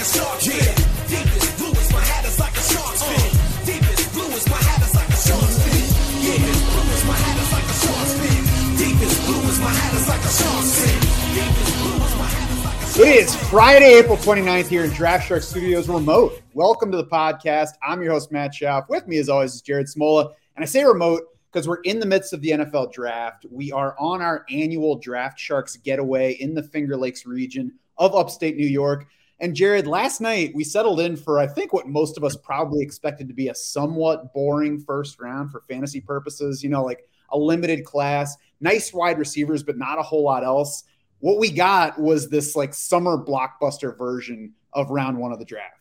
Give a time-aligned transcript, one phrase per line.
[0.00, 0.74] a shark's fin.
[1.12, 3.30] Deepest blue is my hat is like a shark's fin.
[3.68, 5.84] Deepest blue is my hat is like a shark's fin.
[6.24, 8.40] Yeah, blue is my hat is like a shark's fin.
[8.80, 11.00] Deepest blue is my hat is like a shark's fin.
[11.36, 14.90] Deepest blue is my hat is like a It is Friday, April 29th here in
[14.90, 16.40] Draft Shark Studios remote.
[16.54, 17.72] Welcome to the podcast.
[17.86, 18.88] I'm your host, Matt Schauf.
[18.88, 20.32] With me, as always, is Jared Smola.
[20.56, 23.44] And I say remote because we're in the midst of the NFL draft.
[23.50, 28.56] We are on our annual Draft Sharks getaway in the Finger Lakes region of upstate
[28.56, 29.06] New York.
[29.40, 32.82] And Jared, last night we settled in for, I think, what most of us probably
[32.82, 36.62] expected to be a somewhat boring first round for fantasy purposes.
[36.62, 40.84] You know, like a limited class, nice wide receivers, but not a whole lot else.
[41.20, 45.76] What we got was this like summer blockbuster version of round one of the draft.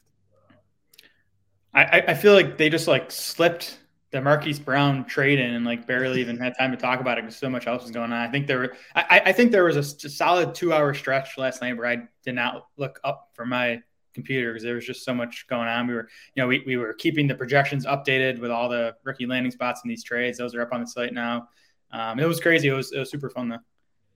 [1.73, 3.77] I, I feel like they just like slipped
[4.11, 7.25] the Marquise Brown trade in and like barely even had time to talk about it
[7.25, 8.19] because so much else was going on.
[8.19, 11.37] I think there were, I, I think there was a, a solid two hour stretch
[11.37, 13.81] last night where I did not look up from my
[14.15, 15.87] computer because there was just so much going on.
[15.87, 19.27] We were, you know, we, we were keeping the projections updated with all the rookie
[19.27, 20.39] landing spots in these trades.
[20.39, 21.47] Those are up on the site now.
[21.91, 22.69] Um, it was crazy.
[22.69, 23.59] It was, it was super fun though.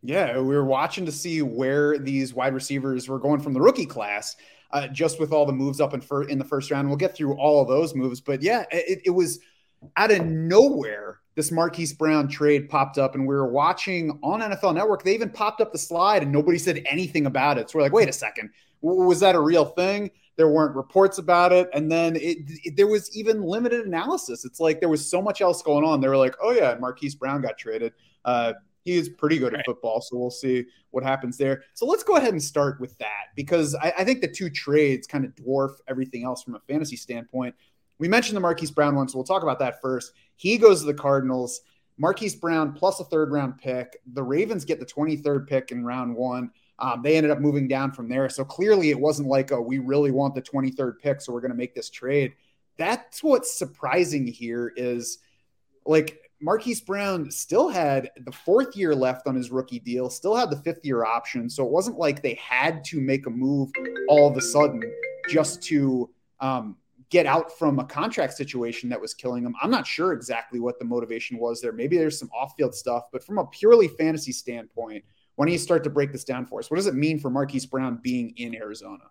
[0.02, 3.86] Yeah, we were watching to see where these wide receivers were going from the rookie
[3.86, 4.36] class,
[4.72, 6.89] uh, just with all the moves up in, fir- in the first round.
[6.89, 9.39] We'll get through all of those moves, but yeah, it, it was
[9.98, 11.20] out of nowhere.
[11.36, 15.03] This Marquise Brown trade popped up, and we were watching on NFL Network.
[15.03, 17.70] They even popped up the slide, and nobody said anything about it.
[17.70, 20.11] So we're like, wait a second, was that a real thing?
[20.36, 24.45] There weren't reports about it, and then it, it, there was even limited analysis.
[24.45, 26.02] It's like there was so much else going on.
[26.02, 27.94] They were like, oh yeah, Marquise Brown got traded.
[28.26, 31.64] Uh, he is pretty good at football, so we'll see what happens there.
[31.73, 35.08] So let's go ahead and start with that because I, I think the two trades
[35.08, 37.56] kind of dwarf everything else from a fantasy standpoint.
[37.99, 40.13] We mentioned the Marquise Brown one, so we'll talk about that first.
[40.36, 41.61] He goes to the Cardinals.
[41.97, 43.97] Marquise Brown plus a third round pick.
[44.13, 46.52] The Ravens get the 23rd pick in round one.
[46.80, 48.27] Um, they ended up moving down from there.
[48.30, 51.52] So clearly it wasn't like, oh, we really want the 23rd pick, so we're going
[51.52, 52.33] to make this trade.
[52.77, 55.20] That's what's surprising here is
[55.86, 60.49] like Marquise Brown still had the fourth year left on his rookie deal, still had
[60.49, 61.49] the fifth year option.
[61.49, 63.71] So it wasn't like they had to make a move
[64.09, 64.82] all of a sudden
[65.30, 66.09] just to
[66.39, 66.76] um,
[67.14, 69.54] get out from a contract situation that was killing him.
[69.62, 71.72] I'm not sure exactly what the motivation was there.
[71.72, 75.60] Maybe there's some off field stuff, but from a purely fantasy standpoint, when don't you
[75.60, 78.34] start to break this down for us, what does it mean for Marquise Brown being
[78.38, 79.04] in Arizona?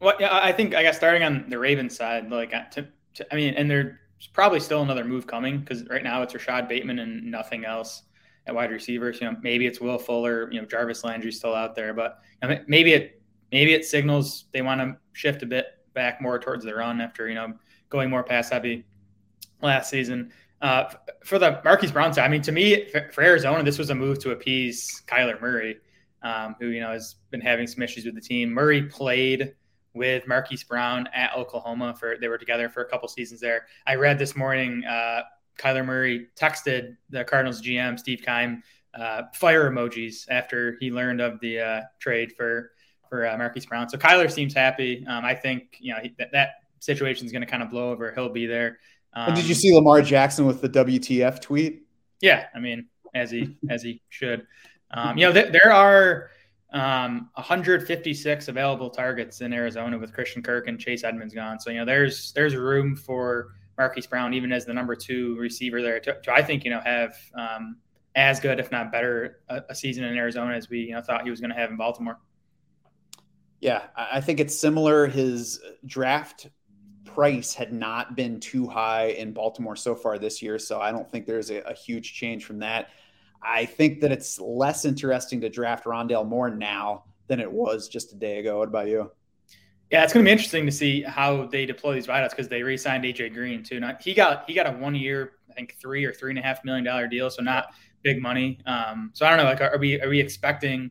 [0.00, 3.26] Well, yeah, I think I guess starting on the Ravens side, like uh, to, to
[3.30, 3.94] I mean, and there's
[4.32, 8.04] probably still another move coming because right now it's Rashod Bateman and nothing else
[8.46, 9.20] at wide receivers.
[9.20, 10.50] You know, maybe it's Will Fuller.
[10.50, 12.20] You know, Jarvis Landry's still out there, but
[12.66, 13.20] maybe it
[13.52, 17.28] maybe it signals they want to shift a bit back more towards the run after
[17.28, 17.54] you know
[17.90, 18.84] going more pass heavy
[19.60, 20.32] last season.
[20.60, 20.92] Uh,
[21.24, 24.20] for the Marquise Brown side, I mean, to me, for Arizona, this was a move
[24.20, 25.78] to appease Kyler Murray,
[26.22, 28.50] um, who you know has been having some issues with the team.
[28.50, 29.54] Murray played
[29.94, 33.66] with Marquise Brown at Oklahoma for they were together for a couple seasons there.
[33.86, 35.22] I read this morning uh,
[35.58, 38.62] Kyler Murray texted the Cardinals GM Steve Keim
[38.94, 42.72] uh, fire emojis after he learned of the uh, trade for
[43.12, 43.90] for uh, Marquise Brown.
[43.90, 45.04] So Kyler seems happy.
[45.06, 47.90] Um, I think you know he, that, that situation is going to kind of blow
[47.90, 48.10] over.
[48.14, 48.78] He'll be there.
[49.12, 51.82] Um, did you see Lamar Jackson with the WTF tweet?
[52.22, 54.46] Yeah, I mean, as he as he should.
[54.92, 56.30] Um, you know, th- there are
[56.72, 61.60] um, 156 available targets in Arizona with Christian Kirk and Chase Edmonds gone.
[61.60, 65.82] So you know, there's there's room for Marquise Brown even as the number two receiver
[65.82, 67.76] there to, to I think you know have um,
[68.14, 71.24] as good if not better a, a, season in Arizona as we you know thought
[71.24, 72.18] he was going to have in Baltimore.
[73.62, 75.06] Yeah, I think it's similar.
[75.06, 76.48] His draft
[77.04, 81.08] price had not been too high in Baltimore so far this year, so I don't
[81.08, 82.88] think there's a, a huge change from that.
[83.40, 88.12] I think that it's less interesting to draft Rondale Moore now than it was just
[88.12, 88.58] a day ago.
[88.58, 89.12] What about you?
[89.92, 92.64] Yeah, it's going to be interesting to see how they deploy these wideouts because they
[92.64, 93.78] re-signed AJ Green too.
[93.78, 96.64] Now, he got he got a one-year, I think three or three and a half
[96.64, 98.58] million dollar deal, so not big money.
[98.66, 99.44] Um, so I don't know.
[99.44, 100.90] Like, are we are we expecting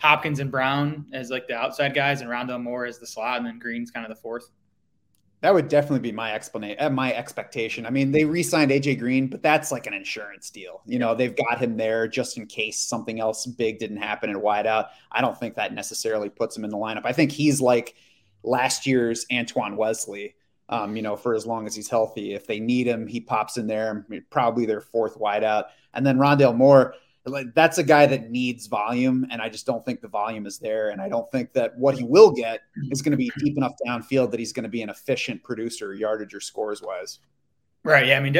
[0.00, 3.46] Hopkins and Brown as like the outside guys, and Rondale Moore as the slot, and
[3.46, 4.50] then Green's kind of the fourth?
[5.42, 7.86] That would definitely be my explanation, uh, my expectation.
[7.86, 10.82] I mean, they re-signed AJ Green, but that's like an insurance deal.
[10.84, 14.36] You know, they've got him there just in case something else big didn't happen in
[14.36, 14.88] wideout.
[15.10, 17.06] I don't think that necessarily puts him in the lineup.
[17.06, 17.94] I think he's like
[18.42, 20.34] last year's Antoine Wesley.
[20.68, 23.56] Um, you know, for as long as he's healthy, if they need him, he pops
[23.56, 24.06] in there.
[24.30, 25.64] Probably their fourth wideout,
[25.94, 26.94] and then Rondale Moore
[27.26, 30.58] like that's a guy that needs volume, and I just don't think the volume is
[30.58, 30.90] there.
[30.90, 33.72] And I don't think that what he will get is going to be deep enough
[33.86, 37.18] downfield that he's going to be an efficient producer, yardage or scores wise.
[37.84, 38.06] Right.
[38.06, 38.18] Yeah.
[38.18, 38.36] I mean,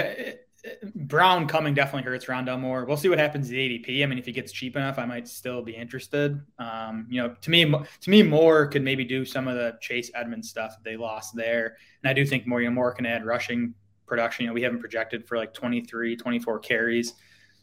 [0.95, 2.85] Brown coming definitely hurts Rondale Moore.
[2.85, 4.03] We'll see what happens to the ADP.
[4.03, 6.41] I mean, if he gets cheap enough, I might still be interested.
[6.59, 10.11] Um, you know, to me, to me, Moore could maybe do some of the Chase
[10.15, 13.07] Edmonds stuff that they lost there, and I do think Moore, you know, Moore can
[13.07, 13.75] add rushing
[14.07, 14.45] production.
[14.45, 17.15] You know, we haven't projected for like 23, 24 carries,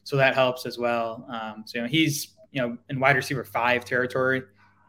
[0.07, 1.27] so that helps as well.
[1.29, 4.41] Um, so you know, he's you know in wide receiver five territory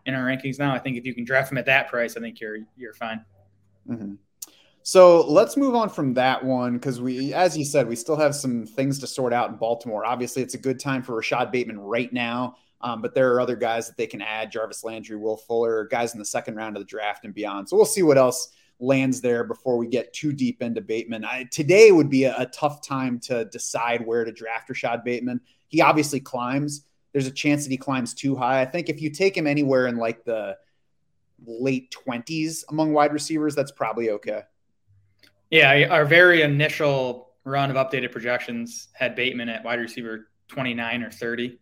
[0.06, 0.72] in our rankings now.
[0.72, 3.24] I think if you can draft him at that price, I think you're you're fine.
[3.90, 4.14] Mm-hmm.
[4.84, 8.32] So let's move on from that one because we, as you said, we still have
[8.32, 10.06] some things to sort out in Baltimore.
[10.06, 13.56] Obviously, it's a good time for Rashod Bateman right now, um, but there are other
[13.56, 16.80] guys that they can add: Jarvis Landry, Will Fuller, guys in the second round of
[16.80, 17.68] the draft and beyond.
[17.68, 21.24] So we'll see what else lands there before we get too deep into Bateman.
[21.24, 25.40] I, today would be a, a, tough time to decide where to draft Rashod Bateman.
[25.66, 26.84] He obviously climbs.
[27.12, 28.60] There's a chance that he climbs too high.
[28.60, 30.56] I think if you take him anywhere in like the
[31.44, 34.42] late 20s among wide receivers, that's probably okay.
[35.50, 41.10] Yeah, our very initial run of updated projections had Bateman at wide receiver 29 or
[41.10, 41.58] 30.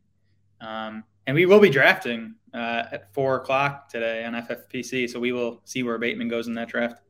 [0.60, 5.08] Um, and we will be drafting uh, at four o'clock today on FFPC.
[5.08, 7.00] So we will see where Bateman goes in that draft.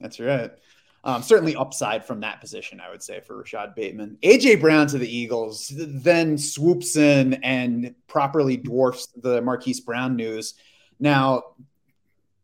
[0.00, 0.50] That's right.
[1.02, 4.18] Um, certainly upside from that position, I would say, for Rashod Bateman.
[4.22, 10.54] AJ Brown to the Eagles then swoops in and properly dwarfs the Marquise Brown news.
[10.98, 11.54] Now,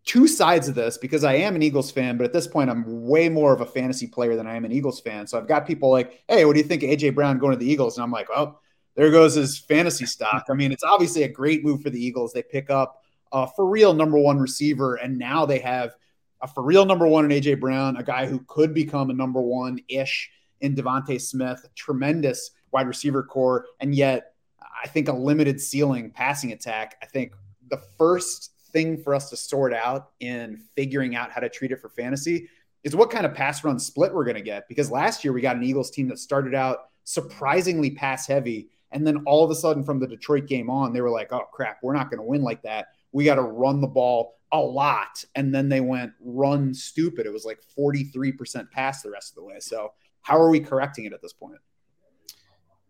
[0.07, 3.07] two sides of this because I am an Eagles fan, but at this point, I'm
[3.07, 5.27] way more of a fantasy player than I am an Eagles fan.
[5.27, 7.59] So I've got people like, hey, what do you think of AJ Brown going to
[7.59, 7.99] the Eagles?
[7.99, 8.63] And I'm like, well,
[8.95, 10.47] there goes his fantasy stock.
[10.49, 12.33] I mean, it's obviously a great move for the Eagles.
[12.33, 13.03] They pick up
[13.33, 15.95] a for real number one receiver, and now they have
[16.43, 19.41] a for real number one in AJ Brown, a guy who could become a number
[19.41, 20.31] one ish
[20.61, 24.35] in DeVonta Smith, tremendous wide receiver corps, and yet
[24.83, 26.97] I think a limited ceiling passing attack.
[27.03, 27.35] I think
[27.69, 31.81] the first thing for us to sort out in figuring out how to treat it
[31.81, 32.49] for fantasy
[32.85, 34.69] is what kind of pass run split we're going to get.
[34.69, 38.69] Because last year we got an Eagles team that started out surprisingly pass heavy.
[38.93, 41.47] And then all of a sudden from the Detroit game on, they were like, oh
[41.53, 42.89] crap, we're not going to win like that.
[43.17, 45.25] We got to run the ball a lot.
[45.35, 47.25] And then they went run stupid.
[47.25, 49.57] It was like 43% pass the rest of the way.
[49.61, 51.59] So how are we correcting it at this point?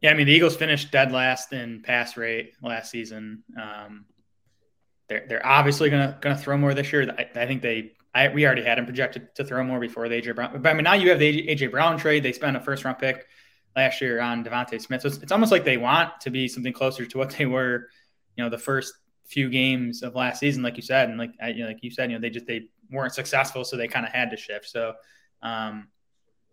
[0.00, 3.44] Yeah, I mean, the Eagles finished dead last in pass rate last season.
[3.56, 4.06] Um,
[5.08, 7.08] they're they're obviously gonna gonna throw more this year.
[7.17, 10.20] I, I think they I, we already had them projected to throw more before the
[10.20, 10.61] AJ Brown.
[10.61, 12.25] But I mean, now you have the AJ Brown trade.
[12.25, 13.26] They spent a first round pick
[13.76, 15.02] last year on DeVonta Smith.
[15.02, 17.90] So it's, it's, almost like they want to be something closer to what they were,
[18.34, 18.94] you know, the first
[19.26, 22.11] few games of last season, like you said, and like you know, like you said,
[22.11, 24.69] you know, they just they weren't successful, so they kind of had to shift.
[24.69, 24.94] So,
[25.43, 25.88] um,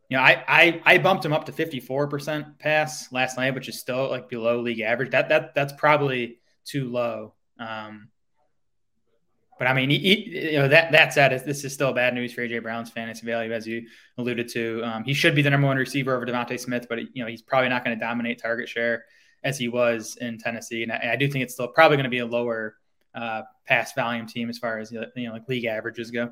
[0.09, 3.53] you know, I I I bumped him up to fifty four percent pass last night,
[3.53, 5.11] which is still like below league average.
[5.11, 7.33] That that that's probably too low.
[7.59, 8.09] Um,
[9.59, 12.33] but I mean, he, he, you know that that said, this is still bad news
[12.33, 13.87] for AJ Brown's fantasy value, as you
[14.17, 14.81] alluded to.
[14.83, 17.41] Um, he should be the number one receiver over DeVonta Smith, but you know he's
[17.41, 19.05] probably not going to dominate target share
[19.43, 20.83] as he was in Tennessee.
[20.83, 22.75] And I, I do think it's still probably going to be a lower
[23.15, 26.31] uh, pass volume team as far as you know like league averages go.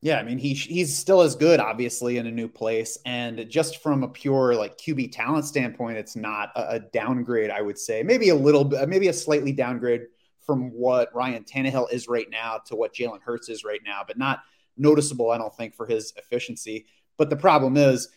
[0.00, 3.82] Yeah, I mean he he's still as good, obviously, in a new place, and just
[3.82, 7.50] from a pure like QB talent standpoint, it's not a, a downgrade.
[7.50, 10.02] I would say maybe a little, bit, maybe a slightly downgrade
[10.40, 14.16] from what Ryan Tannehill is right now to what Jalen Hurts is right now, but
[14.16, 14.40] not
[14.76, 16.86] noticeable, I don't think, for his efficiency.
[17.16, 18.08] But the problem is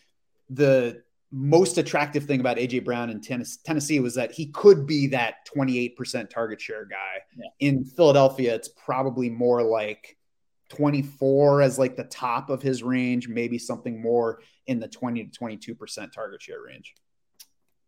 [0.48, 5.48] the most attractive thing about AJ Brown in Tennessee was that he could be that
[5.56, 7.22] 28% target share guy.
[7.36, 7.68] Yeah.
[7.68, 10.18] In Philadelphia, it's probably more like
[10.68, 15.40] 24 as like the top of his range, maybe something more in the 20 to
[15.40, 16.94] 22% target share range.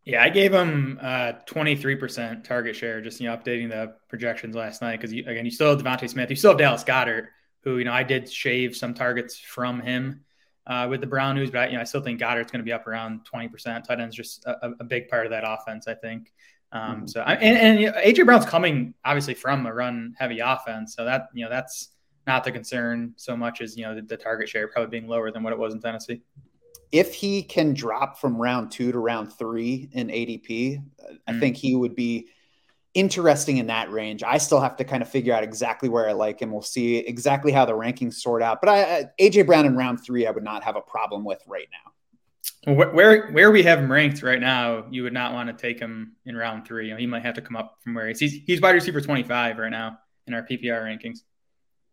[0.04, 4.82] Yeah, I gave him uh, 23% target share, just you know, updating the projections last
[4.82, 5.00] night.
[5.00, 7.28] Because again, you still have DeVonta Smith, you still have Dallas Goedert,
[7.62, 10.24] who you know I did shave some targets from him
[10.66, 12.64] uh, with the Brown news, but I, you know I still think Goedert's going to
[12.64, 13.85] be up around 20%.
[13.85, 16.33] Tight end's just a, a, big part of that offense, I think.
[16.73, 17.06] Um, mm-hmm.
[17.06, 21.04] So and, and you know, AJ Brown's coming obviously from a run heavy offense, so
[21.04, 21.90] that you know that's
[22.26, 25.30] not the concern so much as you know the, the target share probably being lower
[25.30, 26.23] than what it was in Tennessee
[26.94, 30.83] if he can drop from round two to round three in ADP, mm.
[31.26, 32.28] I think he would be
[32.94, 34.22] interesting in that range.
[34.22, 36.52] I still have to kind of figure out exactly where I like him.
[36.52, 38.60] We'll see exactly how the rankings sort out.
[38.60, 41.68] But I, AJ Brown in round three, I would not have a problem with right
[41.72, 41.90] now.
[42.66, 46.16] Where where we have him ranked right now, you would not want to take him
[46.24, 46.86] in round three.
[46.86, 49.02] You know, he might have to come up from where he's he's, he's wide receiver
[49.02, 51.18] twenty five right now in our PPR rankings.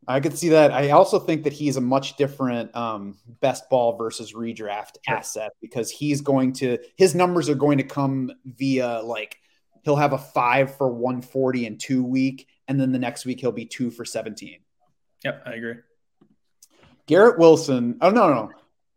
[0.08, 0.72] I could see that.
[0.72, 5.18] I also think that he's a much different um, best ball versus redraft sure.
[5.18, 9.38] asset because he's going to his numbers are going to come via like
[9.84, 13.52] he'll have a five for 140 in two week, and then the next week he'll
[13.52, 14.60] be two for 17.
[15.24, 15.76] Yep, I agree.
[17.08, 17.98] Garrett Wilson.
[18.02, 18.52] Oh no, no, no.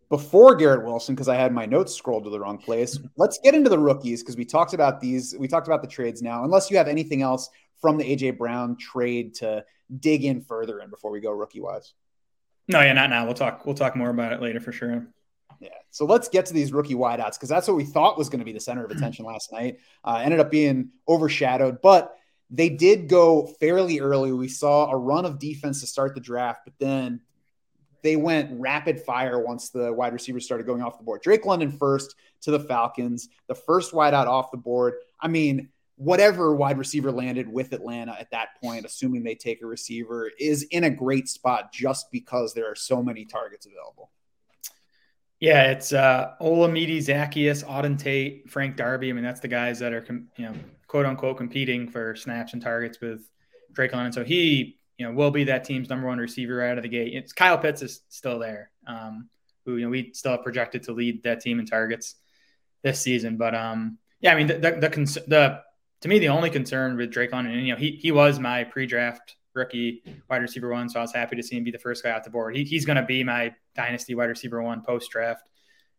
[0.09, 3.55] before Garrett Wilson, because I had my notes scrolled to the wrong place, let's get
[3.55, 5.35] into the rookies because we talked about these.
[5.39, 6.45] We talked about the trades now.
[6.45, 7.51] Unless you have anything else
[7.81, 9.65] from the AJ Brown trade to
[10.01, 11.95] dig in further in before we go rookie wise.
[12.69, 13.25] No, yeah, not now.
[13.25, 13.67] We'll talk.
[13.67, 15.07] We'll talk more about it later for sure.
[15.61, 15.69] Yeah.
[15.91, 18.45] So let's get to these rookie wideouts because that's what we thought was going to
[18.45, 19.79] be the center of attention last night.
[20.05, 22.17] Uh, ended up being overshadowed, but
[22.51, 24.33] they did go fairly early.
[24.33, 27.21] We saw a run of defense to start the draft, but then
[28.03, 31.23] they went rapid fire once the wide receivers started going off the board.
[31.23, 34.95] Drake London first to the Falcons, the first wideout off the board.
[35.19, 39.67] I mean, whatever wide receiver landed with Atlanta at that point, assuming they take a
[39.67, 44.11] receiver, is in a great spot just because there are so many targets available.
[45.45, 49.11] Yeah, it's uh, Olamide Zaccheaus, Auden Tate, Frank Darby.
[49.11, 50.55] I mean, that's the guys that are, you know,
[50.87, 53.29] quote unquote competing for snaps and targets with
[53.75, 54.11] Drake London.
[54.11, 56.89] So he, you know, will be that team's number one receiver right out of the
[56.89, 57.13] gate.
[57.13, 59.29] It's Kyle Pitts is still there, um,
[59.67, 62.15] who you know we still have projected to lead that team in targets
[62.83, 63.37] this season.
[63.37, 65.61] But um, yeah, I mean the the, the, the
[66.01, 68.65] to me the only concern with Drake London, and you know he he was my
[68.65, 70.89] pre-draft rookie wide receiver one.
[70.89, 72.57] So I was happy to see him be the first guy off the board.
[72.57, 75.49] He, he's going to be my dynasty wide receiver one post draft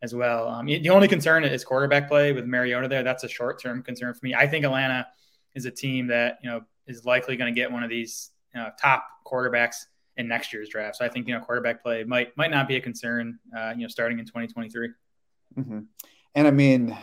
[0.01, 0.47] as well.
[0.47, 3.03] Um, the only concern is quarterback play with Mariota there.
[3.03, 4.35] That's a short term concern for me.
[4.35, 5.07] I think Atlanta
[5.53, 8.61] is a team that you know is likely going to get one of these you
[8.61, 9.75] know, top quarterbacks
[10.17, 10.97] in next year's draft.
[10.97, 13.39] So I think you know quarterback play might might not be a concern.
[13.55, 14.89] Uh, you know, starting in 2023.
[15.57, 15.79] Mm-hmm.
[16.35, 16.95] And I mean,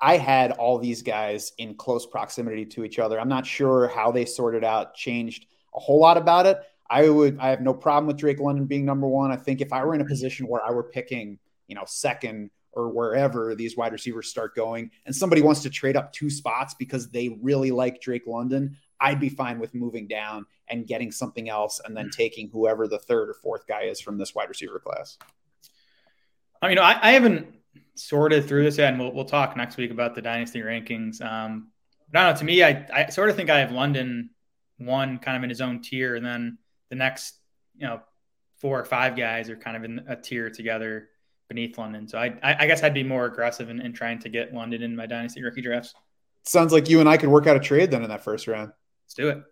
[0.00, 3.18] I had all these guys in close proximity to each other.
[3.18, 5.46] I'm not sure how they sorted out, changed
[5.76, 6.58] a whole lot about it.
[6.88, 9.30] I would I have no problem with Drake London being number one.
[9.30, 12.50] I think if I were in a position where I were picking, you know, second
[12.72, 16.74] or wherever these wide receivers start going, and somebody wants to trade up two spots
[16.74, 21.48] because they really like Drake London, I'd be fine with moving down and getting something
[21.48, 24.78] else and then taking whoever the third or fourth guy is from this wide receiver
[24.78, 25.16] class.
[26.60, 27.54] I mean, I, I haven't
[27.94, 31.22] sorted through this yet, and we'll, we'll talk next week about the dynasty rankings.
[31.22, 31.68] Um,
[32.10, 32.38] but I don't know.
[32.38, 34.30] To me, I, I sort of think I have London
[34.78, 36.58] one kind of in his own tier, and then
[36.90, 37.36] the next,
[37.76, 38.00] you know,
[38.56, 41.08] four or five guys are kind of in a tier together
[41.48, 42.08] beneath London.
[42.08, 44.96] So I, I guess I'd be more aggressive in, in trying to get London in
[44.96, 45.94] my dynasty rookie drafts.
[46.42, 48.72] Sounds like you and I could work out a trade then in that first round.
[49.04, 49.42] Let's do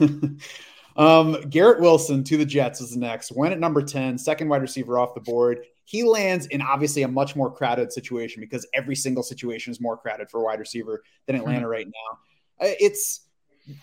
[0.00, 0.40] it.
[0.96, 3.32] um, Garrett Wilson to the Jets is next.
[3.32, 5.64] Went at number 10, second wide receiver off the board.
[5.84, 9.96] He lands in obviously a much more crowded situation because every single situation is more
[9.96, 11.70] crowded for wide receiver than Atlanta mm-hmm.
[11.70, 12.18] right now.
[12.60, 13.27] It's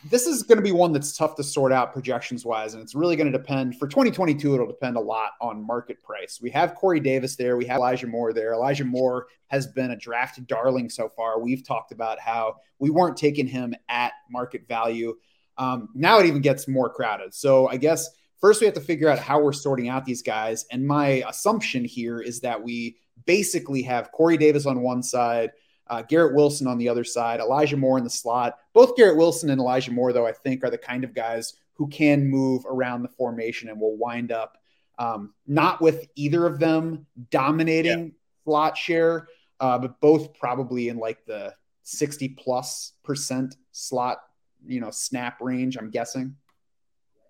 [0.09, 2.95] this is going to be one that's tough to sort out projections wise, and it's
[2.95, 4.53] really going to depend for 2022.
[4.53, 6.39] It'll depend a lot on market price.
[6.41, 8.53] We have Corey Davis there, we have Elijah Moore there.
[8.53, 11.39] Elijah Moore has been a draft darling so far.
[11.39, 15.15] We've talked about how we weren't taking him at market value.
[15.57, 17.33] Um, now it even gets more crowded.
[17.33, 18.09] So I guess
[18.41, 20.65] first we have to figure out how we're sorting out these guys.
[20.71, 25.51] And my assumption here is that we basically have Corey Davis on one side
[25.87, 28.57] uh, Garrett Wilson on the other side, Elijah Moore in the slot.
[28.73, 31.87] Both Garrett Wilson and Elijah Moore, though, I think are the kind of guys who
[31.87, 34.57] can move around the formation and will wind up
[34.97, 38.11] um, not with either of them dominating yeah.
[38.43, 39.27] slot share,
[39.59, 44.19] uh, but both probably in like the 60 plus percent slot,
[44.65, 46.35] you know, snap range, I'm guessing.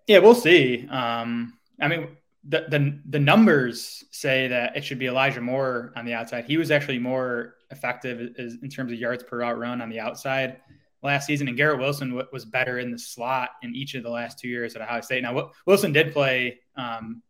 [0.06, 0.86] Yeah, we'll see.
[0.88, 2.16] Um, I mean,
[2.48, 6.44] the, the the numbers say that it should be Elijah Moore on the outside.
[6.44, 10.00] He was actually more effective is in terms of yards per route run on the
[10.00, 10.58] outside
[11.02, 14.38] last season, and Garrett Wilson was better in the slot in each of the last
[14.38, 15.22] two years at Ohio State.
[15.22, 17.22] Now Wilson did play um,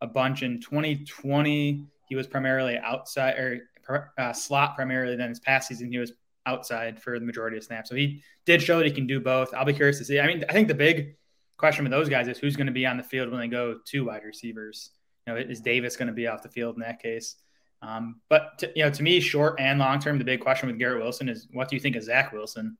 [0.00, 1.86] a bunch in 2020.
[2.08, 3.70] He was primarily outside or
[4.18, 5.16] uh, slot primarily.
[5.16, 6.12] Then his past season he was
[6.46, 7.88] outside for the majority of snaps.
[7.88, 9.52] So he did show that he can do both.
[9.54, 10.20] I'll be curious to see.
[10.20, 11.16] I mean, I think the big
[11.56, 13.78] question with those guys is who's going to be on the field when they go
[13.84, 14.90] to wide receivers.
[15.26, 17.36] You know, is Davis going to be off the field in that case?
[17.84, 20.78] Um, but to, you know, to me, short and long term, the big question with
[20.78, 22.78] Garrett Wilson is what do you think of Zach Wilson?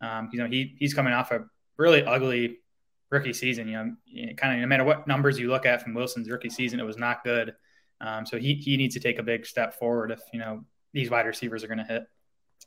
[0.00, 1.44] Um, you know, he he's coming off a
[1.78, 2.58] really ugly
[3.10, 3.68] rookie season.
[3.68, 6.80] You know, kind of no matter what numbers you look at from Wilson's rookie season,
[6.80, 7.54] it was not good.
[8.00, 11.10] Um, so he he needs to take a big step forward if you know these
[11.10, 12.04] wide receivers are going to hit.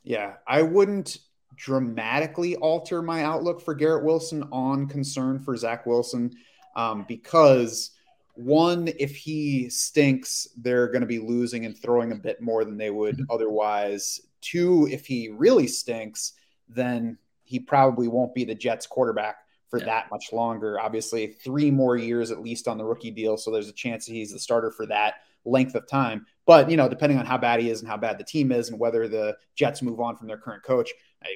[0.02, 1.18] Yeah, I wouldn't
[1.56, 6.32] dramatically alter my outlook for Garrett Wilson on concern for Zach Wilson
[6.74, 7.92] um, because
[8.36, 12.76] one, if he stinks, they're going to be losing and throwing a bit more than
[12.76, 13.30] they would mm-hmm.
[13.30, 14.20] otherwise.
[14.40, 16.34] Two, if he really stinks,
[16.68, 19.36] then he probably won't be the Jets quarterback
[19.68, 19.86] for yeah.
[19.86, 20.78] that much longer.
[20.78, 23.36] Obviously, three more years at least on the rookie deal.
[23.36, 25.14] So there's a chance that he's the starter for that
[25.44, 26.26] length of time.
[26.44, 28.68] But, you know, depending on how bad he is and how bad the team is
[28.68, 30.90] and whether the Jets move on from their current coach,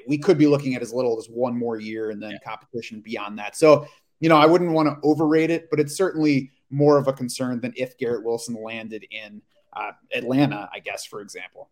[0.06, 2.38] we could be looking at as little as one more year and then yeah.
[2.44, 3.56] competition beyond that.
[3.56, 3.86] So,
[4.20, 7.60] you know, I wouldn't want to overrate it, but it's certainly more of a concern
[7.60, 11.68] than if Garrett Wilson landed in uh, Atlanta, I guess, for example.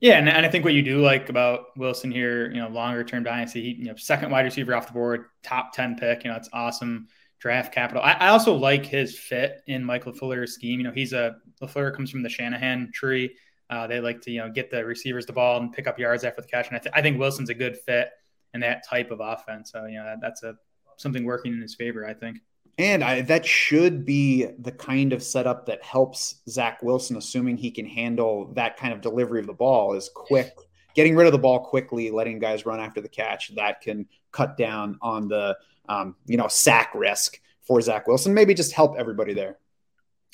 [0.00, 3.04] Yeah, and, and I think what you do like about Wilson here, you know, longer
[3.04, 6.30] term dynasty, he, you know, second wide receiver off the board, top 10 pick, you
[6.30, 7.08] know, it's awesome
[7.38, 8.02] draft capital.
[8.02, 10.80] I, I also like his fit in Mike LaFleur's scheme.
[10.80, 13.34] You know, he's a LaFleur comes from the Shanahan tree.
[13.70, 16.24] Uh, they like to, you know, get the receivers the ball and pick up yards
[16.24, 16.68] after the catch.
[16.68, 18.10] And I, th- I think Wilson's a good fit
[18.52, 19.72] in that type of offense.
[19.72, 20.54] So, you know, that, that's a
[20.96, 22.38] something working in his favor, I think.
[22.78, 27.70] And I, that should be the kind of setup that helps Zach Wilson, assuming he
[27.70, 30.56] can handle that kind of delivery of the ball, is quick,
[30.94, 33.54] getting rid of the ball quickly, letting guys run after the catch.
[33.54, 35.56] That can cut down on the
[35.88, 38.34] um, you know sack risk for Zach Wilson.
[38.34, 39.58] Maybe just help everybody there.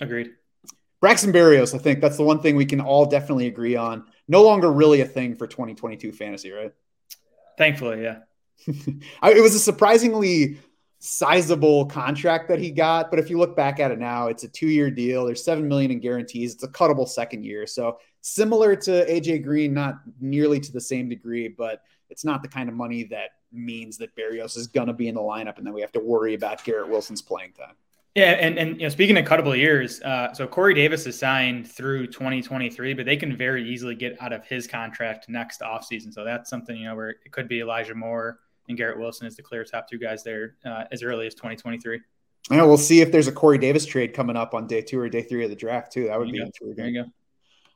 [0.00, 0.30] Agreed.
[1.00, 4.04] Braxton Berrios, I think that's the one thing we can all definitely agree on.
[4.28, 6.72] No longer really a thing for 2022 fantasy, right?
[7.56, 8.18] Thankfully, yeah.
[8.66, 10.58] it was a surprisingly
[11.00, 13.10] sizable contract that he got.
[13.10, 15.24] But if you look back at it now, it's a two-year deal.
[15.24, 16.54] There's seven million in guarantees.
[16.54, 17.66] It's a cuttable second year.
[17.66, 22.48] So similar to AJ Green, not nearly to the same degree, but it's not the
[22.48, 25.72] kind of money that means that Berrios is gonna be in the lineup and then
[25.72, 27.74] we have to worry about Garrett Wilson's playing time.
[28.14, 31.70] Yeah, and and you know, speaking of cuttable years, uh, so Corey Davis is signed
[31.70, 36.12] through 2023, but they can very easily get out of his contract next offseason.
[36.12, 38.40] So that's something you know where it could be Elijah Moore
[38.70, 42.00] and Garrett Wilson is the clear top two guys there uh, as early as 2023.
[42.50, 45.08] Yeah, we'll see if there's a Corey Davis trade coming up on day two or
[45.08, 46.06] day three of the draft too.
[46.06, 46.44] That would be go.
[46.44, 46.76] intriguing.
[46.76, 47.10] There you go.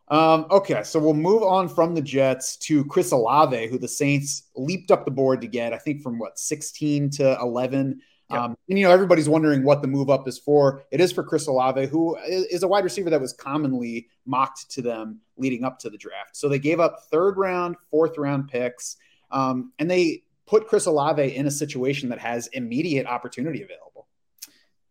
[0.09, 4.51] Um, okay, so we'll move on from the Jets to Chris Olave, who the Saints
[4.55, 5.73] leaped up the board to get.
[5.73, 8.01] I think from what 16 to 11.
[8.31, 8.41] Yep.
[8.41, 10.85] Um, and you know everybody's wondering what the move up is for.
[10.91, 14.83] It is for Chris Olave, who is a wide receiver that was commonly mocked to
[14.83, 16.37] them leading up to the draft.
[16.37, 18.97] So they gave up third round, fourth round picks,
[19.31, 24.07] um, and they put Chris Olave in a situation that has immediate opportunity available.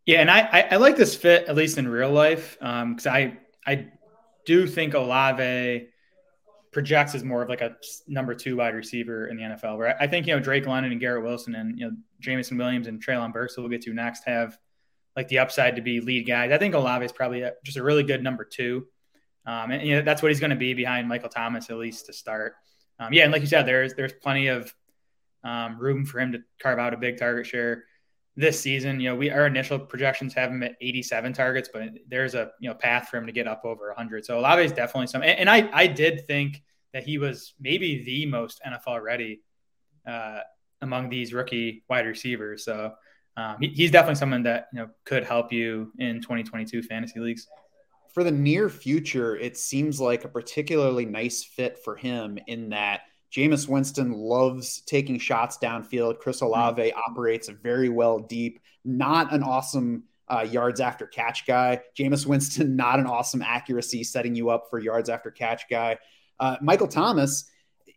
[0.05, 3.13] Yeah, and I, I, I like this fit at least in real life because um,
[3.13, 3.87] I I
[4.45, 5.87] do think Olave
[6.73, 7.75] projects as more of like a
[8.07, 9.77] number two wide receiver in the NFL.
[9.77, 12.87] Where I think you know Drake London and Garrett Wilson and you know Jameson Williams
[12.87, 14.57] and Treylon Burks, who we'll get to next, have
[15.15, 16.51] like the upside to be lead guys.
[16.51, 18.87] I think Olave is probably a, just a really good number two,
[19.45, 22.07] um, and you know that's what he's going to be behind Michael Thomas at least
[22.07, 22.55] to start.
[22.99, 24.73] Um, yeah, and like you said, there's there's plenty of
[25.43, 27.83] um, room for him to carve out a big target share
[28.35, 28.99] this season.
[28.99, 32.69] You know, we our initial projections have him at 87 targets, but there's a you
[32.69, 34.25] know path for him to get up over 100.
[34.25, 35.23] So Olave is definitely some.
[35.23, 36.61] And, and I I did think
[36.93, 39.41] that he was maybe the most NFL ready
[40.07, 40.39] uh,
[40.81, 42.63] among these rookie wide receivers.
[42.63, 42.93] So
[43.35, 47.47] um, he, he's definitely someone that you know could help you in 2022 fantasy leagues.
[48.13, 53.01] For the near future, it seems like a particularly nice fit for him in that
[53.33, 56.19] Jameis Winston loves taking shots downfield.
[56.19, 56.45] Chris mm-hmm.
[56.45, 57.11] Olave mm-hmm.
[57.11, 61.81] operates very well deep, not an awesome uh, yards after catch guy.
[61.97, 65.97] Jameis Winston, not an awesome accuracy setting you up for yards after catch guy.
[66.39, 67.49] Uh, Michael Thomas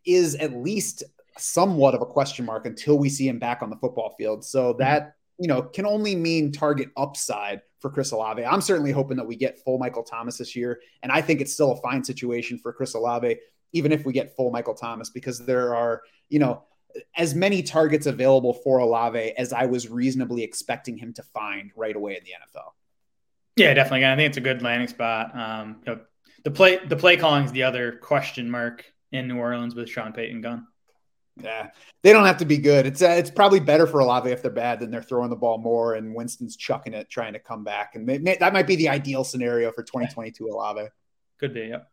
[0.05, 1.03] is at least
[1.38, 4.44] somewhat of a question mark until we see him back on the football field.
[4.44, 4.79] So mm-hmm.
[4.79, 8.42] that, you know, can only mean target upside for Chris Olave.
[8.42, 10.81] I'm certainly hoping that we get full Michael Thomas this year.
[11.03, 13.37] And I think it's still a fine situation for Chris Olave
[13.72, 16.62] even if we get full Michael Thomas, because there are, you know,
[17.16, 21.94] as many targets available for Olave as I was reasonably expecting him to find right
[21.94, 22.72] away in the NFL.
[23.57, 24.07] Yeah, definitely.
[24.07, 25.37] I think it's a good landing spot.
[25.37, 26.00] Um, you know,
[26.44, 30.12] the play the play calling is the other question mark in New Orleans with Sean
[30.12, 30.66] Payton gone.
[31.42, 31.70] Yeah,
[32.02, 32.87] they don't have to be good.
[32.87, 35.59] It's uh, it's probably better for Olave if they're bad than they're throwing the ball
[35.59, 38.88] more and Winston's chucking it, trying to come back, and they, that might be the
[38.88, 40.88] ideal scenario for 2022 Olave.
[41.38, 41.66] Could be.
[41.66, 41.90] Yep.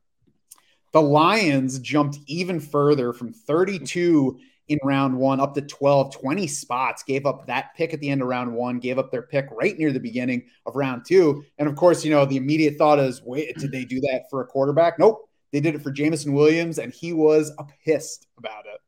[0.93, 7.03] The Lions jumped even further from 32 in round one up to 12, 20 spots,
[7.03, 9.77] gave up that pick at the end of round one, gave up their pick right
[9.77, 11.43] near the beginning of round two.
[11.58, 14.41] And of course, you know, the immediate thought is, wait, did they do that for
[14.41, 14.99] a quarterback?
[14.99, 15.29] Nope.
[15.51, 17.51] They did it for Jameson Williams, and he was
[17.86, 18.79] pissed about it.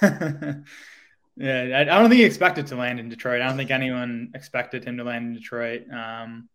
[1.36, 3.42] yeah, I don't think he expected to land in Detroit.
[3.42, 5.82] I don't think anyone expected him to land in Detroit.
[5.92, 6.48] Um,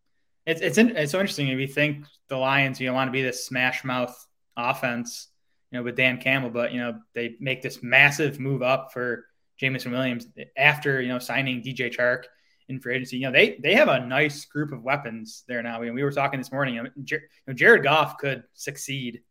[0.47, 3.21] it's it's it's so interesting if you think the Lions, you know, want to be
[3.21, 4.15] this smash mouth
[4.57, 5.27] offense,
[5.71, 9.25] you know, with Dan Campbell, but you know, they make this massive move up for
[9.57, 12.23] Jameson Williams after, you know, signing DJ Chark
[12.67, 13.17] in free agency.
[13.17, 15.79] You know, they they have a nice group of weapons there now.
[15.79, 16.75] Mean, we were talking this morning.
[16.75, 19.21] You know, Jared Goff could succeed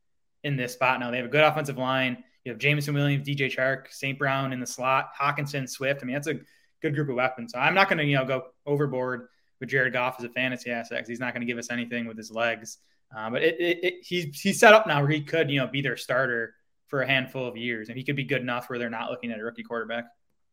[0.42, 1.10] in this spot now.
[1.10, 2.22] They have a good offensive line.
[2.44, 4.18] You have Jameson Williams, DJ Chark, St.
[4.18, 6.02] Brown in the slot, Hockenson, Swift.
[6.02, 6.40] I mean, that's a
[6.82, 7.52] good group of weapons.
[7.52, 9.28] So I'm not going to, you know, go overboard
[9.60, 12.06] with Jared Goff as a fantasy asset because he's not going to give us anything
[12.06, 12.78] with his legs.
[13.16, 15.66] Uh, but it, it, it, he's he's set up now where he could you know
[15.66, 16.55] be their starter
[16.88, 19.31] for a handful of years, and he could be good enough where they're not looking
[19.31, 20.05] at a rookie quarterback.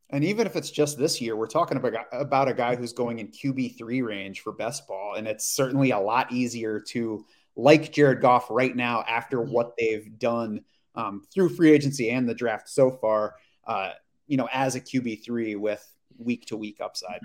[0.10, 3.20] And even if it's just this year, we're talking about about a guy who's going
[3.20, 7.92] in QB three range for best ball, and it's certainly a lot easier to like
[7.92, 9.52] Jared Goff right now after Mm-hmm.
[9.52, 10.62] what they've done
[10.96, 13.36] um, through free agency and the draft so far.
[13.66, 13.92] Uh,
[14.28, 15.86] you know, as a QB three with
[16.18, 17.22] week to week upside.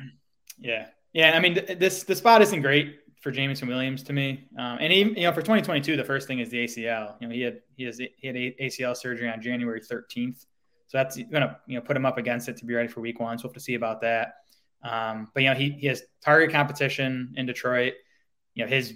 [0.59, 1.37] Yeah, yeah.
[1.37, 4.93] I mean, th- this the spot isn't great for Jameson Williams to me, um, and
[4.93, 7.17] even you know for 2022, the first thing is the ACL.
[7.21, 10.43] You know, he had he has he had ACL surgery on January 13th,
[10.87, 13.19] so that's gonna you know put him up against it to be ready for Week
[13.19, 13.37] One.
[13.37, 14.35] So we'll have to see about that.
[14.85, 17.95] Um, but you know, he he has target competition in Detroit.
[18.55, 18.95] You know, his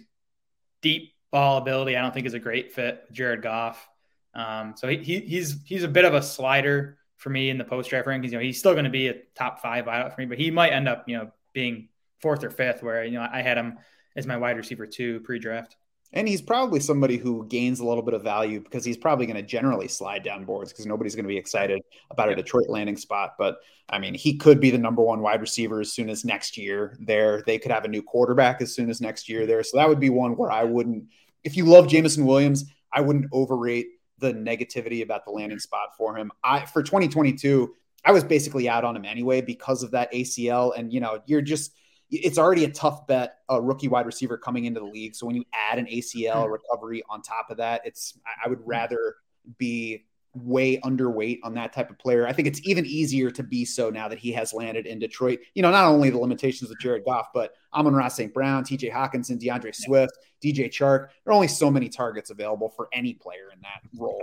[0.80, 3.84] deep ball ability, I don't think is a great fit Jared Goff.
[4.32, 7.64] Um, so he, he he's he's a bit of a slider for me in the
[7.64, 8.26] post draft rankings.
[8.26, 10.52] You know, he's still going to be a top five wideout for me, but he
[10.52, 11.88] might end up, you know, being
[12.20, 13.78] fourth or fifth, where you know I had him
[14.16, 15.76] as my wide receiver two pre-draft.
[16.12, 19.36] And he's probably somebody who gains a little bit of value because he's probably going
[19.36, 22.96] to generally slide down boards because nobody's going to be excited about a Detroit landing
[22.96, 23.34] spot.
[23.38, 26.56] But I mean, he could be the number one wide receiver as soon as next
[26.56, 27.42] year there.
[27.46, 29.62] They could have a new quarterback as soon as next year there.
[29.62, 31.04] So that would be one where I wouldn't,
[31.44, 33.86] if you love Jameson Williams, I wouldn't overrate
[34.18, 36.32] the negativity about the landing spot for him.
[36.42, 37.72] I for 2022,
[38.04, 40.76] I was basically out on him anyway because of that ACL.
[40.76, 41.72] And you know, you're just
[42.10, 45.14] it's already a tough bet, a rookie wide receiver coming into the league.
[45.14, 46.52] So when you add an ACL mm-hmm.
[46.52, 48.70] recovery on top of that, it's I would mm-hmm.
[48.70, 49.16] rather
[49.58, 52.26] be way underweight on that type of player.
[52.26, 55.40] I think it's even easier to be so now that he has landed in Detroit.
[55.54, 58.32] You know, not only the limitations of Jared Goff, but Amon-Ra St.
[58.32, 61.08] Brown, TJ Hockenson, DeAndre Swift, DJ Chark.
[61.24, 64.22] There are only so many targets available for any player in that role.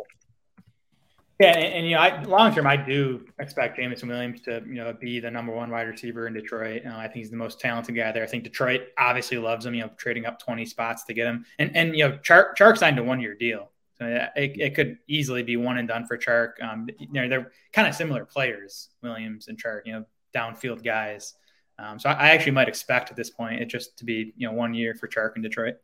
[1.39, 4.75] Yeah, and, and you know, I, long term, I do expect Jameson Williams to you
[4.75, 6.81] know be the number one wide receiver in Detroit.
[6.85, 8.23] Uh, I think he's the most talented guy there.
[8.23, 9.75] I think Detroit obviously loves him.
[9.75, 12.77] You know, trading up twenty spots to get him, and and you know, Chark, Chark
[12.77, 13.69] signed a one year deal,
[13.99, 16.53] so it, it could easily be one and done for Chark.
[16.61, 19.81] Um, you know, they're kind of similar players, Williams and Chark.
[19.85, 21.35] You know, downfield guys.
[21.77, 24.47] Um, so I, I actually might expect at this point it just to be you
[24.47, 25.75] know one year for Chark in Detroit.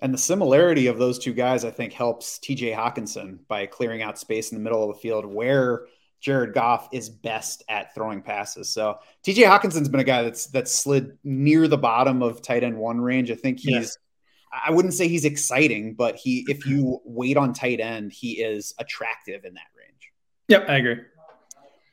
[0.00, 4.18] And the similarity of those two guys, I think, helps TJ Hockenson by clearing out
[4.18, 5.86] space in the middle of the field where
[6.20, 8.68] Jared Goff is best at throwing passes.
[8.70, 12.76] So TJ Hockenson's been a guy that's that's slid near the bottom of tight end
[12.76, 13.30] one range.
[13.30, 13.98] I think he's
[14.52, 14.60] yeah.
[14.66, 18.74] I wouldn't say he's exciting, but he if you wait on tight end, he is
[18.78, 20.12] attractive in that range.
[20.48, 20.96] Yep, I agree.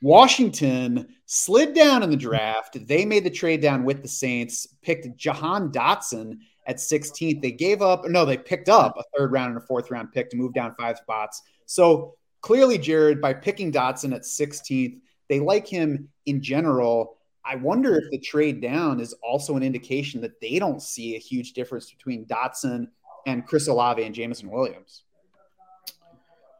[0.02, 2.76] Washington slid down in the draft.
[2.86, 7.40] They made the trade down with the Saints, picked Jahan Dotson at 16th.
[7.40, 10.30] They gave up, no, they picked up a third round and a fourth round pick
[10.30, 11.42] to move down five spots.
[11.66, 14.98] So clearly, Jared, by picking Dotson at 16th,
[15.28, 17.18] they like him in general.
[17.44, 21.18] I wonder if the trade down is also an indication that they don't see a
[21.18, 22.88] huge difference between Dotson
[23.26, 25.02] and Chris Olave and Jameson Williams.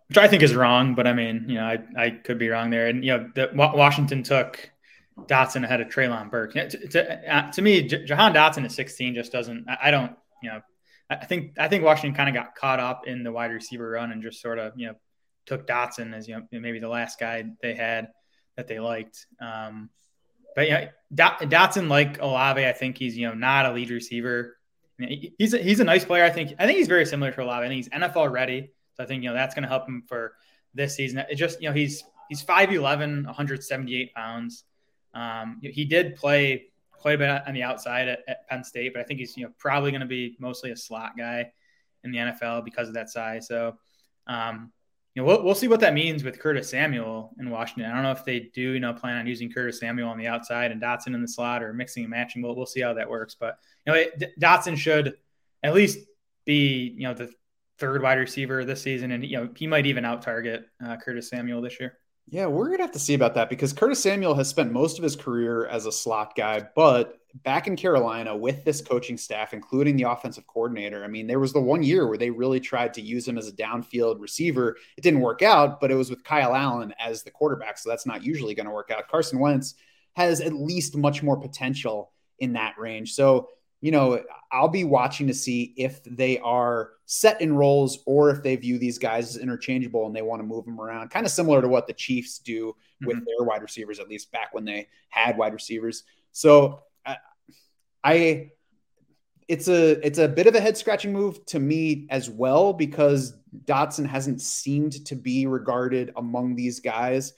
[0.08, 2.68] Which I think is wrong, but I mean, you know, I, I could be wrong
[2.70, 2.88] there.
[2.88, 4.70] And, you know, the, Washington took
[5.18, 6.54] Dotson ahead of Treylon Burke.
[6.54, 9.66] To, to, uh, to me, J- Jahan Dotson at 16 just doesn't.
[9.68, 10.12] I, I don't.
[10.42, 10.60] You know,
[11.08, 14.12] I think I think Washington kind of got caught up in the wide receiver run
[14.12, 14.94] and just sort of you know
[15.46, 18.08] took Dotson as you know maybe the last guy they had
[18.56, 19.26] that they liked.
[19.40, 19.90] Um,
[20.54, 24.56] but yeah, Dot, Dotson like Olave, I think he's you know not a lead receiver.
[24.98, 26.24] He's a, he's a nice player.
[26.24, 27.64] I think I think he's very similar to Olave.
[27.64, 28.72] I think he's NFL ready.
[28.94, 30.34] So I think you know that's going to help him for
[30.74, 31.24] this season.
[31.30, 34.64] It just you know he's he's 5'11", 178 pounds.
[35.14, 39.00] Um, he did play quite a bit on the outside at, at Penn State, but
[39.00, 41.52] I think he's you know probably going to be mostly a slot guy
[42.02, 43.46] in the NFL because of that size.
[43.46, 43.76] So,
[44.26, 44.72] um,
[45.14, 47.90] you know, we'll, we'll see what that means with Curtis Samuel in Washington.
[47.90, 50.26] I don't know if they do you know plan on using Curtis Samuel on the
[50.26, 52.42] outside and Dotson in the slot or mixing and matching.
[52.42, 53.36] We'll we'll see how that works.
[53.38, 55.14] But you know, it, Dotson should
[55.62, 55.98] at least
[56.44, 57.30] be you know the
[57.78, 61.28] third wide receiver this season, and you know he might even out target uh, Curtis
[61.28, 61.98] Samuel this year.
[62.26, 65.04] Yeah, we're gonna have to see about that because Curtis Samuel has spent most of
[65.04, 69.96] his career as a slot guy, but back in Carolina with this coaching staff, including
[69.96, 73.02] the offensive coordinator, I mean, there was the one year where they really tried to
[73.02, 74.76] use him as a downfield receiver.
[74.96, 78.06] It didn't work out, but it was with Kyle Allen as the quarterback, so that's
[78.06, 79.08] not usually going to work out.
[79.08, 79.74] Carson Wentz
[80.14, 83.14] has at least much more potential in that range.
[83.14, 83.48] So
[83.80, 88.42] you know, I'll be watching to see if they are set in roles or if
[88.42, 91.32] they view these guys as interchangeable and they want to move them around, kind of
[91.32, 93.24] similar to what the Chiefs do with mm-hmm.
[93.26, 96.04] their wide receivers, at least back when they had wide receivers.
[96.32, 97.16] So I,
[98.02, 98.50] I
[99.48, 103.36] it's a it's a bit of a head scratching move to me as well because
[103.66, 107.34] Dotson hasn't seemed to be regarded among these guys.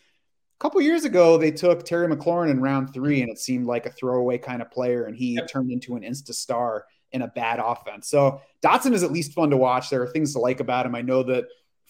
[0.58, 2.92] A couple years ago, they took Terry McLaurin in round hmm.
[2.94, 5.48] three, and it seemed like a throwaway kind of player, and he yep.
[5.48, 8.08] turned into an insta star in a bad offense.
[8.08, 9.90] So Dotson is at least fun to watch.
[9.90, 10.94] There are things to like about him.
[10.94, 11.44] I know that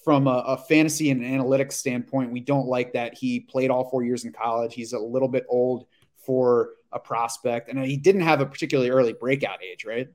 [0.05, 3.89] from a, a, fantasy and an analytics standpoint, we don't like that he played all
[3.89, 4.75] four years in college.
[4.75, 9.15] He's a little bit old for a prospect, and he didn't have a particularly early
[9.15, 10.09] breakout age, right?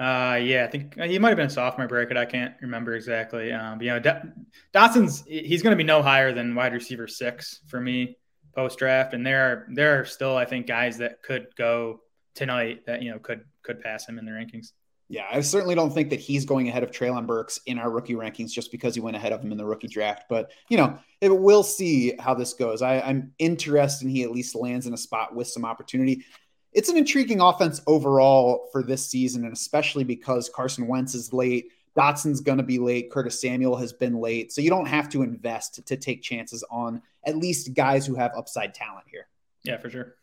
[0.00, 2.16] Uh, yeah, I think uh, he might have been a sophomore bracket.
[2.16, 3.52] I can't remember exactly.
[3.52, 4.30] Um, but you know, D-
[4.72, 8.16] Dotson's he's going to be no higher than wide receiver six for me
[8.54, 12.00] post draft, and there are there are still I think guys that could go
[12.34, 14.68] tonight that you know could could pass him in the rankings.
[15.10, 18.14] Yeah, I certainly don't think that he's going ahead of Treylon Burks in our rookie
[18.14, 20.24] rankings just because he went ahead of him in the rookie draft.
[20.30, 22.80] But you know, we'll see how this goes.
[22.80, 26.24] I, I'm interested in he at least lands in a spot with some opportunity.
[26.72, 31.72] It's an intriguing offense overall for this season, and especially because Carson Wentz is late.
[31.96, 33.10] Dotson's going to be late.
[33.10, 34.52] Curtis Samuel has been late.
[34.52, 38.30] So you don't have to invest to take chances on at least guys who have
[38.36, 39.26] upside talent here.
[39.64, 40.14] Yeah, for sure.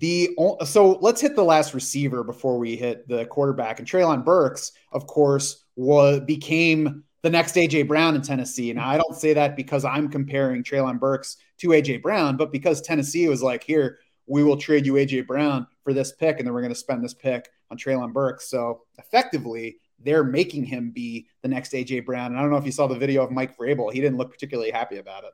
[0.00, 0.30] The
[0.64, 3.78] so let's hit the last receiver before we hit the quarterback.
[3.78, 8.72] And Treylon Burks, of course, was became the next AJ Brown in Tennessee.
[8.72, 12.80] Now I don't say that because I'm comparing Treylon Burks to AJ Brown, but because
[12.80, 16.54] Tennessee was like, here, we will trade you AJ Brown for this pick, and then
[16.54, 18.48] we're going to spend this pick on Treylon Burks.
[18.48, 22.26] So effectively, they're making him be the next AJ Brown.
[22.26, 24.30] And I don't know if you saw the video of Mike Vrabel; he didn't look
[24.30, 25.32] particularly happy about it.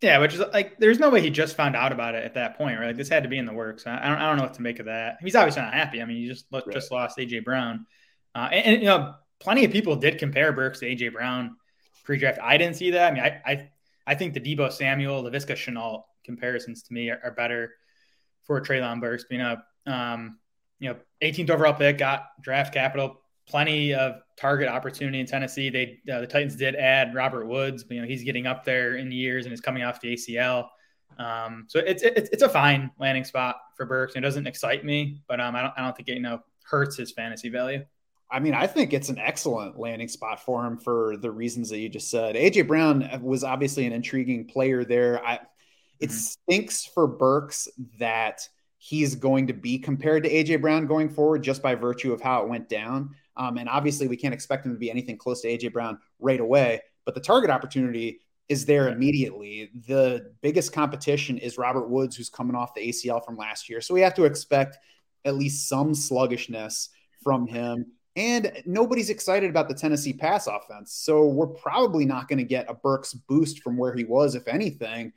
[0.00, 2.58] Yeah, which is like, there's no way he just found out about it at that
[2.58, 2.88] point, right?
[2.88, 3.86] Like this had to be in the works.
[3.86, 5.18] I don't, I don't know what to make of that.
[5.20, 6.02] He's obviously not happy.
[6.02, 6.64] I mean, you just right.
[6.72, 7.86] just lost AJ Brown,
[8.34, 11.56] uh, and, and, you know, plenty of people did compare Burks to AJ Brown
[12.04, 12.40] pre-draft.
[12.42, 13.12] I didn't see that.
[13.12, 13.70] I mean, I I,
[14.04, 17.74] I think the Deebo Samuel, Laviska Shenault comparisons to me are, are better
[18.44, 19.24] for Treylon Burks.
[19.24, 20.38] being a um,
[20.78, 25.70] you know, 18th overall pick, got draft capital, plenty of target opportunity in Tennessee.
[25.70, 28.96] They uh, the Titans did add Robert Woods, but you know he's getting up there
[28.96, 30.68] in years and is coming off the ACL.
[31.18, 34.16] Um, so it's, it's it's a fine landing spot for Burks.
[34.16, 36.96] It doesn't excite me, but um, I don't I don't think it you know hurts
[36.96, 37.84] his fantasy value.
[38.28, 41.78] I mean, I think it's an excellent landing spot for him for the reasons that
[41.78, 42.34] you just said.
[42.34, 45.24] AJ Brown was obviously an intriguing player there.
[45.24, 45.40] I
[46.00, 46.16] it mm-hmm.
[46.16, 51.62] stinks for Burks that he's going to be compared to AJ Brown going forward just
[51.62, 53.14] by virtue of how it went down.
[53.36, 56.40] Um, and obviously, we can't expect him to be anything close to AJ Brown right
[56.40, 56.80] away.
[57.04, 59.70] But the target opportunity is there immediately.
[59.86, 63.80] The biggest competition is Robert Woods, who's coming off the ACL from last year.
[63.80, 64.78] So we have to expect
[65.24, 66.88] at least some sluggishness
[67.22, 67.86] from him.
[68.16, 70.92] And nobody's excited about the Tennessee pass offense.
[70.92, 74.48] So we're probably not going to get a Burks boost from where he was, if
[74.48, 75.12] anything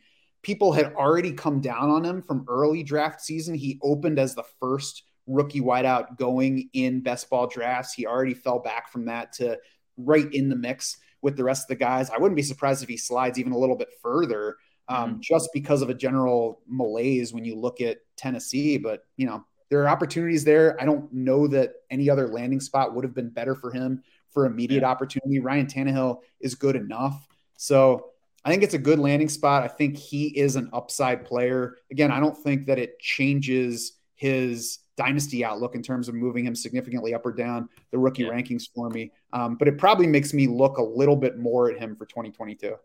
[0.45, 3.55] people had already come down on him from early draft season.
[3.55, 7.93] He opened as the first rookie wideout going in best ball drafts.
[7.93, 9.58] He already fell back from that to
[9.97, 12.12] right in the mix with the rest of the guys.
[12.12, 15.19] I wouldn't be surprised if he slides even a little bit further um, mm-hmm.
[15.19, 18.77] just because of a general malaise when you look at Tennessee.
[18.77, 20.79] But, you know, there are opportunities there.
[20.79, 24.45] I don't know that any other landing spot would have been better for him for
[24.45, 24.91] immediate yeah.
[24.91, 25.39] opportunity.
[25.39, 27.27] Ryan Tannehill is good enough.
[27.58, 28.12] So,
[28.45, 29.63] I think it's a good landing spot.
[29.63, 31.77] I think he is an upside player.
[31.91, 36.55] Again, I don't think that it changes his dynasty outlook in terms of moving him
[36.55, 38.29] significantly up or down the rookie yeah.
[38.29, 39.12] rankings for me.
[39.34, 42.75] Um, but it probably makes me look a little bit more at him for 2022.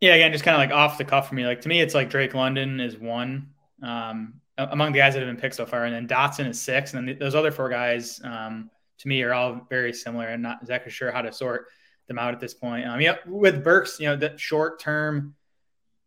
[0.00, 1.46] Yeah, again, just kind of like off the cuff for me.
[1.46, 3.50] Like to me, it's like Drake London is one
[3.82, 6.92] um, among the guys that have been picked so far, and then Dotson is six,
[6.92, 10.28] and then those other four guys um, to me are all very similar.
[10.28, 11.66] I'm not exactly sure how to sort
[12.08, 12.86] them out at this point.
[12.86, 15.34] Um, yeah, with Burks, you know, the short term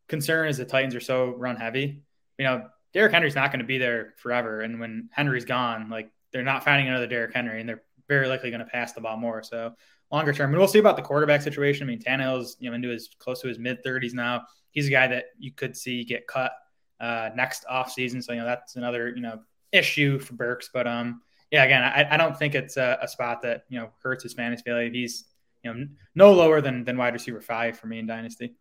[0.08, 2.04] concern is the Titans are so run heavy.
[2.38, 6.12] You know, Derrick Henry's not going to be there forever, and when Henry's gone, like
[6.34, 9.18] they're not finding another Derrick Henry, and they're very likely going to pass the ball
[9.18, 9.42] more.
[9.44, 9.74] So
[10.12, 11.88] longer term, and we'll see about the quarterback situation.
[11.88, 14.44] I mean, Tannehill's you know into his close to his mid thirties now.
[14.72, 16.52] He's a guy that you could see get cut
[17.00, 18.22] uh, next off season.
[18.22, 19.40] So you know that's another you know
[19.72, 20.70] issue for Burks.
[20.74, 23.90] But um, yeah, again, I, I don't think it's a, a, spot that you know
[24.02, 24.92] hurts his fantasy value.
[24.92, 25.26] He's
[25.64, 28.56] you know, no lower than than wide receiver five for me in dynasty.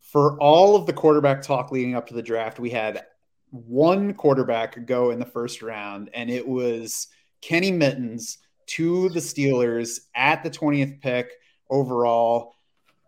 [0.00, 3.04] For all of the quarterback talk leading up to the draft, we had
[3.50, 7.08] one quarterback go in the first round, and it was
[7.40, 11.32] Kenny Mittens to the Steelers at the 20th pick
[11.68, 12.54] overall.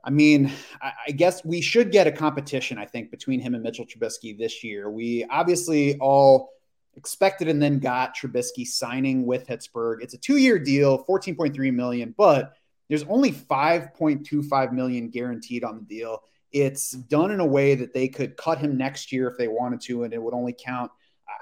[0.04, 3.86] I mean, I guess we should get a competition, I think, between him and Mitchell
[3.86, 4.90] Trubisky this year.
[4.90, 6.50] We obviously all
[6.96, 10.02] expected and then got Trubisky signing with Pittsburgh.
[10.02, 12.52] It's a two-year deal, 14.3 million, but
[12.88, 16.22] there's only 5.25 million guaranteed on the deal.
[16.50, 19.80] It's done in a way that they could cut him next year if they wanted
[19.82, 20.90] to, and it would only count,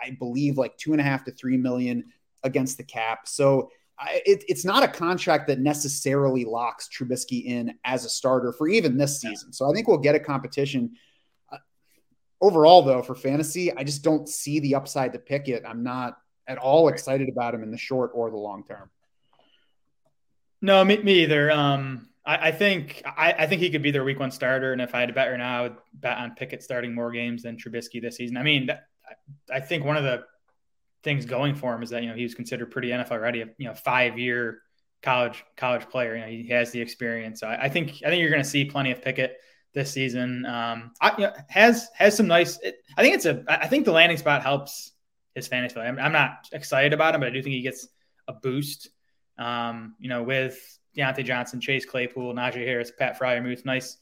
[0.03, 2.05] I believe, like two and a half to three million
[2.45, 3.27] against the cap.
[3.27, 3.71] So
[4.09, 8.97] it, it's not a contract that necessarily locks Trubisky in as a starter for even
[8.97, 9.53] this season.
[9.53, 10.93] So I think we'll get a competition.
[11.53, 11.59] Uh,
[12.41, 15.65] overall, though, for fantasy, I just don't see the upside to Pickett.
[15.67, 18.91] I'm not at all excited about him in the short or the long term.
[20.63, 21.51] No, me, me either.
[21.51, 24.81] Um, I, I think I, I, think he could be their week one starter, and
[24.81, 27.43] if I had to bet right now, I would bet on Pickett starting more games
[27.43, 28.37] than Trubisky this season.
[28.37, 28.69] I mean,
[29.51, 30.25] I think one of the
[31.03, 33.45] things going for him is that you know he was considered pretty NFL ready.
[33.59, 34.61] You know, five year
[35.03, 36.15] college college player.
[36.15, 37.41] You know, he has the experience.
[37.41, 39.37] So I, I think I think you're going to see plenty of Pickett
[39.73, 40.45] this season.
[40.47, 42.59] Um, I, you know, has has some nice.
[42.61, 43.45] It, I think it's a.
[43.49, 44.93] I think the landing spot helps
[45.35, 45.79] his fantasy.
[45.81, 47.89] I'm, I'm not excited about him, but I do think he gets
[48.29, 48.89] a boost.
[49.41, 53.97] Um, you know, with Diontae Johnson, Chase Claypool, Najee Harris, Pat Freiermuth, nice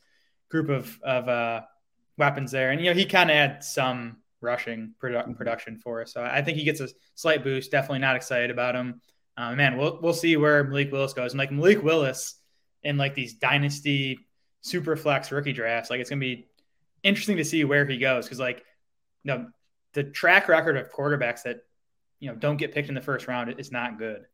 [0.50, 1.62] group of of uh,
[2.16, 6.12] weapons there, and you know he kind of had some rushing produ- production for us.
[6.12, 7.70] So I think he gets a slight boost.
[7.70, 9.00] Definitely not excited about him.
[9.36, 11.32] Uh, man, we'll we'll see where Malik Willis goes.
[11.32, 12.34] And like Malik Willis
[12.82, 14.18] in like these dynasty
[14.60, 16.48] super flex rookie drafts, like it's gonna be
[17.02, 18.64] interesting to see where he goes because like
[19.22, 19.46] you know
[19.92, 21.60] the track record of quarterbacks that
[22.18, 24.26] you know don't get picked in the first round is not good.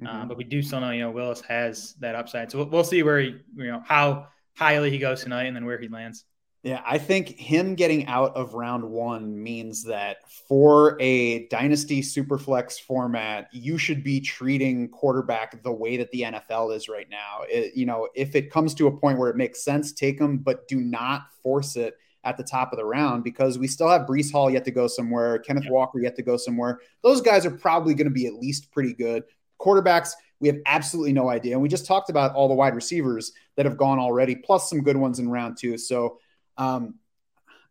[0.00, 0.06] Mm-hmm.
[0.06, 2.84] Um, but we do still know you know Willis has that upside, so we'll, we'll
[2.84, 6.24] see where he you know how highly he goes tonight and then where he lands.
[6.66, 10.16] Yeah, I think him getting out of round one means that
[10.48, 16.74] for a dynasty superflex format, you should be treating quarterback the way that the NFL
[16.74, 17.42] is right now.
[17.48, 20.38] It, you know, if it comes to a point where it makes sense, take them,
[20.38, 24.02] but do not force it at the top of the round because we still have
[24.02, 25.70] Breece Hall yet to go somewhere, Kenneth yeah.
[25.70, 26.80] Walker yet to go somewhere.
[27.04, 29.22] Those guys are probably going to be at least pretty good.
[29.66, 31.54] Quarterbacks, we have absolutely no idea.
[31.54, 34.82] And we just talked about all the wide receivers that have gone already, plus some
[34.82, 35.76] good ones in round two.
[35.78, 36.18] So,
[36.56, 36.94] um,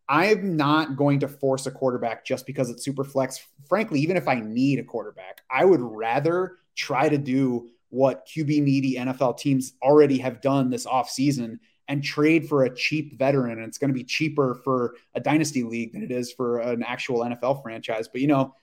[0.07, 3.43] I'm not going to force a quarterback just because it's super flex.
[3.67, 8.61] Frankly, even if I need a quarterback, I would rather try to do what QB
[8.61, 13.57] needy NFL teams already have done this offseason and trade for a cheap veteran.
[13.57, 16.83] And it's going to be cheaper for a dynasty league than it is for an
[16.83, 18.07] actual NFL franchise.
[18.07, 18.53] But, you know,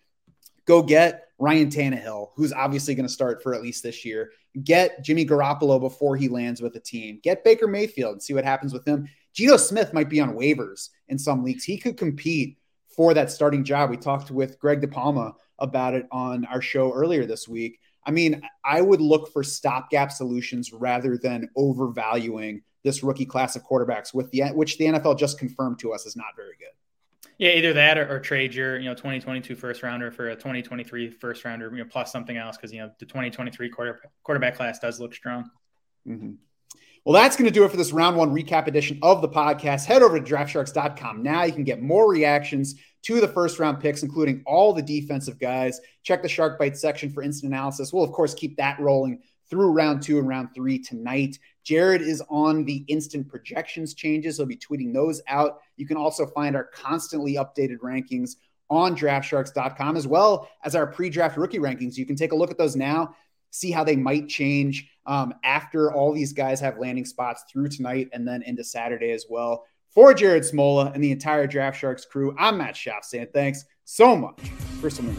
[0.65, 4.31] go get Ryan Tannehill, who's obviously going to start for at least this year.
[4.63, 7.19] Get Jimmy Garoppolo before he lands with a team.
[7.21, 9.09] Get Baker Mayfield and see what happens with him.
[9.35, 11.65] Geno Smith might be on waivers in some leagues.
[11.65, 12.59] He could compete
[12.95, 13.91] for that starting job.
[13.91, 17.81] We talked with Greg DePalma about it on our show earlier this week.
[18.07, 23.65] I mean, I would look for stopgap solutions rather than overvaluing this rookie class of
[23.65, 26.82] quarterbacks, with the which the NFL just confirmed to us is not very good.
[27.39, 31.11] Yeah, either that or, or, trade your you know 2022 first rounder for a 2023
[31.11, 34.79] first rounder, you know, plus something else because you know the 2023 quarter, quarterback class
[34.79, 35.51] does look strong.
[36.07, 36.33] Mm-hmm.
[37.05, 39.87] Well, that's going to do it for this round one recap edition of the podcast.
[39.87, 41.43] Head over to draftsharks.com now.
[41.43, 45.81] You can get more reactions to the first round picks, including all the defensive guys.
[46.05, 47.93] Check the Shark Bite section for instant analysis.
[47.93, 49.21] We'll, of course, keep that rolling
[49.53, 51.39] through round two and round three tonight.
[51.63, 54.39] Jared is on the instant projections changes.
[54.39, 55.61] He'll be tweeting those out.
[55.77, 58.37] You can also find our constantly updated rankings
[58.71, 61.99] on draftsharks.com as well as our pre draft rookie rankings.
[61.99, 63.15] You can take a look at those now,
[63.51, 68.09] see how they might change um, after all these guys have landing spots through tonight
[68.15, 69.67] and then into Saturday as well.
[69.91, 74.17] For Jared Smola and the entire Draft Sharks crew, I'm Matt Schauf saying thanks so
[74.17, 74.41] much
[74.81, 75.15] for some